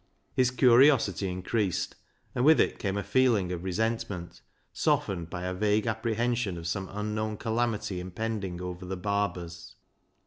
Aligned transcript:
His 0.33 0.49
curiosity 0.49 1.29
increased, 1.29 1.95
and 2.33 2.43
with 2.43 2.59
it 2.59 2.79
came 2.79 2.97
a 2.97 3.03
feeling 3.03 3.51
of 3.51 3.63
resentment 3.63 4.41
softened 4.73 5.29
by 5.29 5.43
a 5.43 5.53
vague 5.53 5.85
apprehension 5.85 6.57
of 6.57 6.65
some 6.65 6.89
unknown 6.91 7.37
calamity 7.37 7.99
impending 7.99 8.59
over 8.63 8.83
the 8.83 8.97
Barbers. 8.97 9.75